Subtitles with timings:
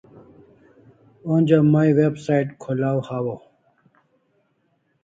[1.35, 3.39] Onja mai website kholaw hawaw